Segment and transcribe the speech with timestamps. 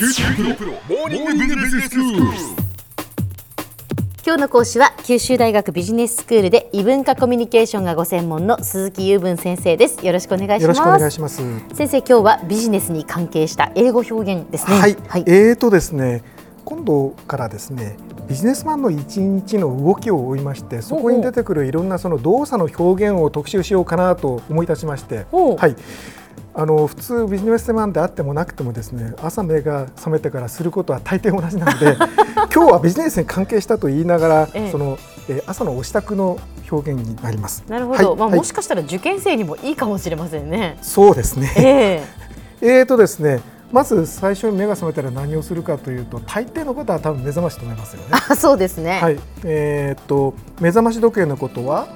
[0.00, 2.22] 九州大学モーニングビジネススクール。
[4.24, 10.06] 今日の講師は九州大学ビジネススクールで異文化コミュニケーションがご専門の鈴木雄文先生です。
[10.06, 10.62] よろしくお願いします。
[10.62, 11.42] よろしくお願いします。
[11.74, 14.78] 先生今日はビジネスに関係した英語表現ですね。
[14.78, 16.22] はい、えーとですね、
[16.64, 25.76] 今度からですね、ビジネスマンの一日の動きを追いまして、そこに出てくるいろんなその動作の表現を特集しようかなと思い立ちまして、はい。
[26.52, 31.96] あの普通ビジネスマンであってもなくてもですね朝目が覚めてからすることは大抵同じなので
[32.52, 34.70] 今日はビジネスに関係したと言いながら、ええ。
[34.70, 36.38] その、えー朝のお支度の
[36.70, 37.64] 表現になります。
[37.68, 38.30] なるほど、まあ、はい。
[38.30, 40.76] はいもしかしたら受験生にもいいかもしれませんね。
[40.82, 41.52] そうですね。
[41.56, 42.02] え
[42.62, 42.82] え。
[42.82, 43.40] ーとですね、
[43.72, 48.08] まず最初に目が覚めたら何をするかというと、大抵の方は多分目覚ましと思いますよね。
[48.12, 48.32] え。
[48.32, 51.88] あそうですね、はい、えーと目覚まし時計のことは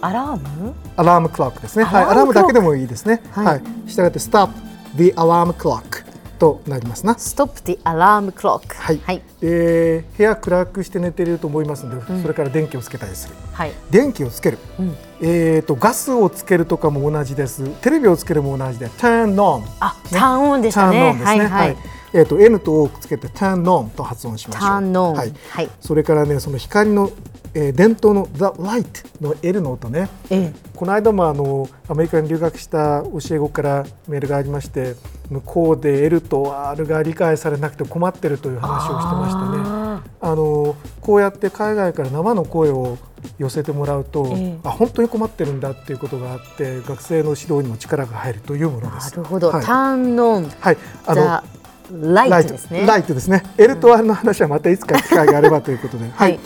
[0.00, 0.74] アラーム？
[0.96, 1.84] アラームクロックですね。
[1.84, 3.22] はい、アラームだけでもいいですね。
[3.32, 4.50] はいはい、したがって Stop
[4.96, 6.04] the alarm clock
[6.38, 7.18] となりますな。
[7.18, 13.34] ストップ the alarm clock はい、はい、で部屋暗くして寝ていると思いますので、それから電気をつけたりする。
[13.52, 14.58] はい電気をつける。
[14.78, 17.68] うんえーとガスをつけるとかも同じです。
[17.80, 19.64] テレビをつけるも同じで Turn on。
[19.80, 21.38] あ、ターンオンでしターンたねオンですね。
[21.40, 21.76] はいはい、
[22.12, 24.70] えっ、と N と O をつけて Turn on と発音しましょう。
[25.14, 25.32] はい。
[25.50, 27.10] はいそれからねその光の、
[27.54, 30.08] えー伝統の The Light の L の音ね。
[30.30, 34.94] えこの間もあのアメリカに留学した教え子からメールがありまして
[35.28, 39.56] 向こうで L と R が理解されなくて困ってるという話をしてましたね。
[39.64, 42.98] ああのこうやって海外から生の声を
[43.38, 49.10] 寄せてもらうと、ええあ本当に困ってるんだっていうことがあって学生の指導にも力が入るというものーです。
[49.10, 51.44] なるほど、はいターンオンはい、あの the
[51.90, 53.42] light ですね light ですね。
[53.56, 56.04] L と R の話はまたいつか機会があればということで。
[56.04, 56.38] ははいい。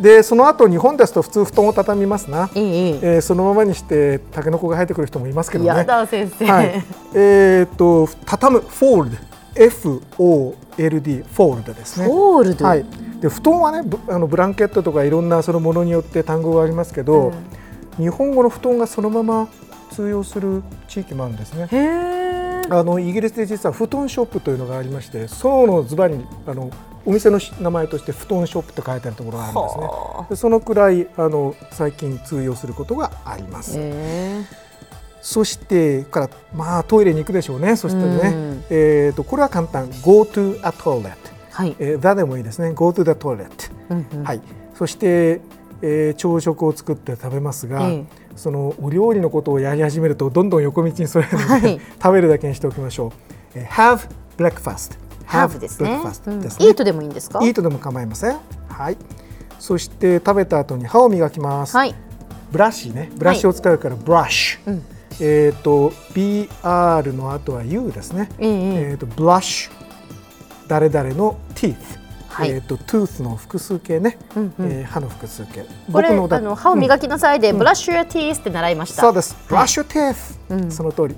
[0.00, 2.50] でその後日本ですと普通布団を畳みますな。
[2.54, 5.68] ええーそのままにしてタケノコが生えてくる人もいますけどね。
[5.68, 6.84] やだ先生、はい。
[7.14, 9.16] えっ、と畳む fold
[9.54, 12.06] F O L D fold ですね。
[12.06, 12.84] fold、はい。
[13.20, 17.32] で布団はねぶあの blanket とかいろんなそのものによって単語がありますけど、
[17.96, 19.48] 日本語の布団がそのまま
[19.92, 21.68] 通用する地域もあるんですね。
[22.70, 26.16] あのイギリスで実は布団ショップというのがありまして、そのズバリ
[26.46, 26.70] あの
[27.04, 30.26] お店の名前として布団ショップと書いてあるところがあるんですねは。
[30.28, 33.74] でそのくらいあの最近通用することがあります。
[33.78, 34.44] え
[35.22, 37.76] そしてからまあトイレに行くでしょうね。
[37.76, 39.88] そしてねうん、えっ、とこれは簡単。
[40.02, 41.16] Go to a toilet。
[41.50, 42.72] はい、えー、だでもいいですね。
[42.72, 43.48] Go to the toilet。
[43.90, 44.40] うんうんはい。
[44.74, 45.40] そして、
[45.82, 48.04] えー朝食を作って食べますが、え
[48.36, 53.12] そのお料理のことをやり始めるとどんどん横道にそれるので、はい食べるだけにしておきましょう。
[53.54, 54.98] えー have breakfast。
[55.24, 56.66] ハーフですね breakfast うんですね。
[56.66, 57.40] イートでもいいんですか？
[57.44, 58.36] イートでも構いません。
[58.68, 58.96] はい。
[59.58, 61.76] そして食べた後に歯を磨きます。
[61.76, 61.94] はい
[62.52, 64.70] ブラシね、ブラシを使うからブラッシュ。
[64.70, 64.82] うん
[65.18, 68.28] えっ、と BR の後は U ですね。
[68.38, 69.72] えええっ、とブラッシュ
[70.68, 71.74] 誰々の teeth。
[72.36, 75.64] はいえっ、と tooth の複数形ね、うんうんえー歯の複数形。
[75.90, 79.02] これだあの歯を磨きなさいで、ブラッシュやティースって習いました。
[79.02, 79.36] そうです。
[79.48, 81.16] ブラッシュ teeth、うんその通り。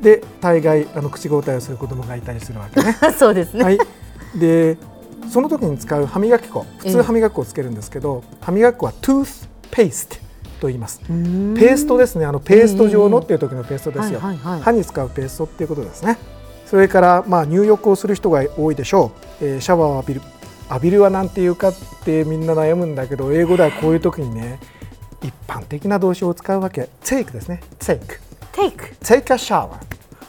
[0.00, 2.96] で大概あの口答えをする子供がいたりするわけね。
[3.18, 3.64] そうですね。
[3.64, 3.78] はい。
[4.38, 4.78] で
[5.30, 10.18] その時に使う歯磨き粉、普通歯磨き粉をつけるんですけど、歯磨き粉は tooth paste
[10.60, 11.00] と言います。
[11.00, 12.24] ペーストですね。
[12.24, 14.20] あのペースト状のっていう時のペーストですよ。
[14.20, 16.16] はいはいはい歯に使うペーストっていうことですね。
[16.66, 19.44] それからまあ入浴をする人が多いでしょう。
[19.44, 20.20] えーシャワーを浴びる。
[20.70, 21.74] 浴びるはなんていうかっ
[22.04, 24.58] てみんな悩むんだけど、英語ではこういう時にね、
[25.22, 26.88] 一般的な動詞を使うわけ。
[27.02, 27.60] take ですね。
[27.78, 28.00] take。
[28.52, 29.70] テイク take a shower。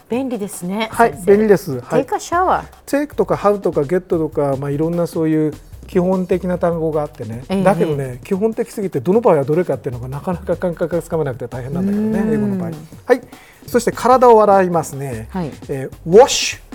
[0.09, 0.89] 便利ですね。
[0.91, 1.79] はい、便利です。
[1.81, 2.05] はいテイ。
[2.05, 2.65] クシャワー。
[2.85, 5.53] テイクとかハウとかゲットとか、まあ、いろんなそういう
[5.87, 12.71] 基本的な単語があってね、ええだけどね、基本的すぎてどの場合はどれかっていうのがなかなか感覚がつかめなくて大変なんだけどね、英語の場合。
[13.05, 13.21] はい、
[13.67, 15.27] そして体を洗いますね。
[15.31, 16.68] はいえー wash は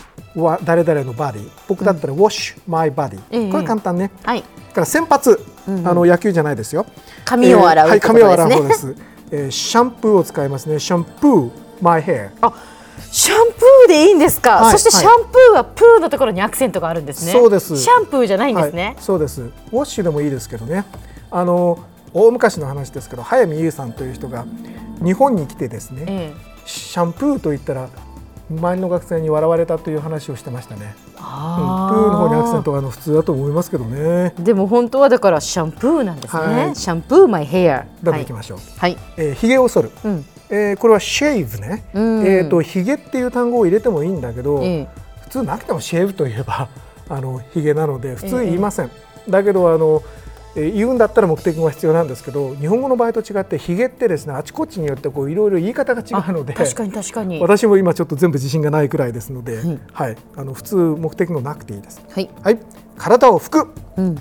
[0.64, 4.10] 誰々のバディ、僕だったら wash my body、ええこれ簡単ね。
[4.22, 4.42] はい。
[4.42, 6.86] から先発、あの野球じゃないですよ。
[7.24, 8.96] 髪を洗うはい、ってこと髪を洗う方です。
[9.30, 10.78] えーシャンプーを使いますね。
[10.78, 11.50] シャンプー
[11.80, 12.30] my hair。
[12.40, 12.52] あ、
[13.10, 14.62] シャンプーでいいんですか？
[14.62, 17.32] はいそしてシャンプーはプーのところにアクセントがあるんですね。
[17.32, 18.96] そうですシャンプーじゃないんですねはい、。
[19.00, 19.42] そうです。
[19.42, 20.84] ウォッシュでもいいですけどね。
[21.30, 21.78] あの
[22.12, 24.44] 大昔の話ですけど、早見優さんという人が
[25.02, 26.54] 日本に来てですね、ええ。
[26.64, 27.88] シャンプーと言ったら
[28.50, 30.94] 周りの学生に笑われたという話をしてましたね。
[31.08, 34.34] うん、プあーの方にアクセントがあの普通だと思いますけどね。
[34.38, 36.42] でも本当はだからシャンプーなんですね。
[36.42, 37.86] はいシャンプーマイヘア。
[38.02, 38.58] でははい行きましょう。
[38.78, 38.96] はい。
[39.16, 39.90] えー、髭を剃る。
[40.04, 40.24] うん。
[40.50, 41.84] えーこれはシェイブね。
[41.94, 44.88] うんえっ、と髭っていう単語を入れてもいいんだけど、ええ
[45.22, 46.68] 普通なくてもシェーブといえば
[47.08, 48.90] あの髭なので普通言いません。
[49.28, 50.23] だけどあのえー
[50.54, 57.40] 言うんだったら目的語が必要なんですけど日本語の場合と違ってヒゲってですねあちこちによってこういろいろ言い方が違うので確かに確かに。
[57.40, 62.02] 私も今ちょっと全部自信がないくらいですので、うんはい、あの普通目的語なくていいです。
[62.10, 62.30] はい。
[62.42, 62.58] はい、
[62.96, 63.70] 体を拭く。
[63.96, 64.18] うん。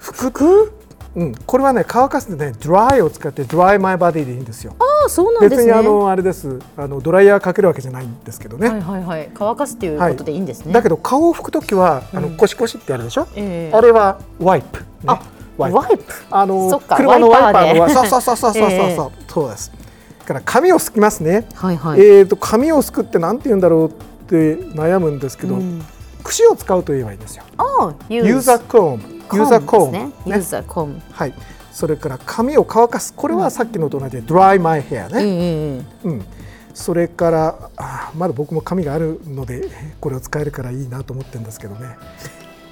[0.00, 0.72] 拭く？
[1.16, 4.76] うん、これはね乾かすでね dry を使って dry my body でいいんですよ。
[4.78, 5.56] ああそうなんですね。
[5.64, 6.60] 別にあのあれです。
[6.76, 8.68] あのドライヤーかけるわけじゃないんですけどね。
[8.68, 9.30] はいはいはい。
[9.34, 12.36] 乾かすっていうことでいいんですね、だけど顔を拭くときはあのうん。
[12.36, 13.26] コシコシってやるでしょ？
[13.34, 13.76] ええ。
[13.76, 14.86] あれはワイプ、ね。
[15.06, 15.20] あ
[15.58, 18.96] ワイプあのそっか車のワイパーのワイパーで そうそうそうそうそうそう、ええ
[19.28, 19.72] そうです。
[20.20, 21.46] だから髪をすきますね。
[21.54, 23.90] はいはい、えっ、と髪をすくってなんて言うんだろうっ
[24.26, 25.82] て悩むんですけど、うん
[26.24, 27.44] 櫛を使うと言えばいいんですよ。
[27.56, 29.02] あユユーザーコーム、
[29.32, 31.32] ユーザーコーム、ねユーザーコーム、はい。
[31.72, 33.14] それから髪を乾かす。
[33.14, 35.84] これはさっきのと同じで dry my hair うんね。
[36.04, 36.26] うんうんうん。
[36.74, 39.68] それからあーまだ僕も髪があるので
[40.00, 41.96] これを使えるからいいなと思ってるんですけどね。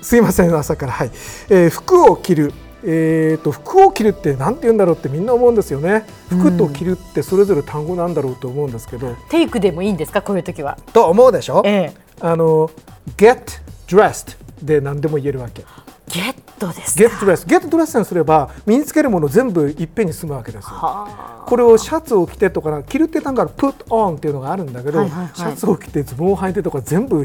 [0.03, 1.11] すいません朝からはい。
[1.49, 2.53] えー服を着る。
[2.85, 6.05] えー、と服を着るって何て言うんだろうってみんな思うんですよね。
[6.29, 10.23] 服と着るってそれぞれ単語なんだろうと思うんですけど、テイクでもいいんですか？
[10.23, 10.79] こういう時は。
[10.93, 11.63] と思うでしょ？
[11.65, 11.95] ええ。
[12.21, 12.71] あの
[13.17, 15.65] get dressed で何でも言えるわけ。
[16.09, 20.71] ゲットですか？get dressed get dressed にすれば身につけるもの全部いっぺんに済むわけですよ。
[20.71, 25.35] はこれをシャツを着てとか着るって単語は put on っていうのがあるんだけど、はいはいはい。
[25.35, 27.25] シャツを着てズボンを履いてとか全部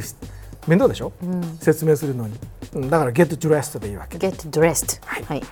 [0.68, 2.34] 面倒でしょ、あ、うん、説明するのに、
[2.74, 4.18] うん、だから get dressed でいいわけ。
[4.18, 5.24] get dressed はい。
[5.24, 5.44] はい。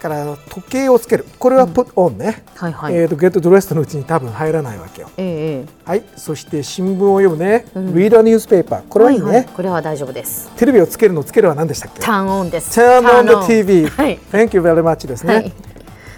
[0.00, 1.24] から時計をつける。
[1.38, 5.10] これは put on ね、はいはい、えー、と get dressed のうちに多分入らないわけよ。
[5.16, 6.04] ええはい。
[6.16, 7.94] そして新聞を読むね、うん。
[7.94, 9.44] read a newspaper これはいいね、はい。
[9.46, 10.50] これは大丈夫です。
[10.56, 12.00] テレビをつけるのつけるは何でしたっけ？
[12.00, 12.78] ターンオンです。
[12.78, 14.18] Turn on the Turn TV、はい。
[14.30, 15.52] Thank you very much ですね、はい。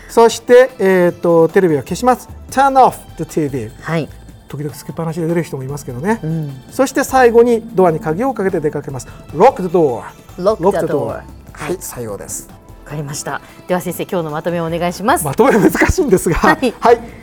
[0.08, 2.28] そして、えー、とテレビを消します。
[2.50, 4.08] Turn off the TV はい、
[4.48, 9.06] 時々つけっぱなしで出る人もいますけどね、うん、そして最後にドアに鍵をかけて出かけます。
[9.32, 10.02] Lock the door.
[10.38, 11.22] Lock the door.
[11.52, 12.48] はい採用です。
[12.84, 13.42] わかりました。
[13.66, 16.68] では先生今日のまとめをお願いします、まとめ難しいんですが、ははい。
[16.68, 16.72] い、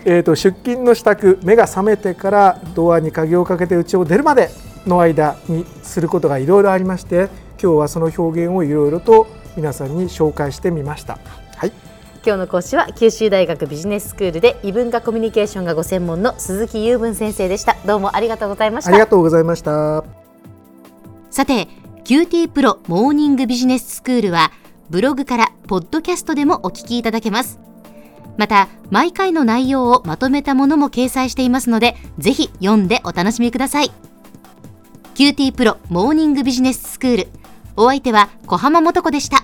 [0.05, 4.51] えー、と出勤の支度、目が覚めてからドアに鍵をかけて家を出るまで
[4.85, 7.29] の間にすることがいろいろありまして、
[7.59, 9.25] 今日はその表現をいろいろと
[9.57, 11.17] 皆さんに紹介してみました。
[12.25, 17.77] はい、今日の講師は九州大学ビジネススクールで異文化コミュニケーションがご専門の鈴木雄文先生でした。
[17.85, 18.89] どうもありがとうございました。
[18.89, 20.03] ありがとうございました。
[21.29, 21.67] さて
[22.03, 24.51] QT プロモーニングビジネススクールは
[24.89, 27.59] ブログからポッドキャストでもお聞きいただけます。
[28.37, 33.91] また毎回の内容をまとめたものも掲載していますのでぜひ読んでお楽しみください。
[35.13, 37.27] QT プロモーニングビジネススクール。
[37.77, 39.43] お相手は小浜もとこでした